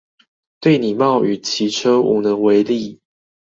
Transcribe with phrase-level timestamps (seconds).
[0.59, 2.99] 對你冒雨騎車無能為力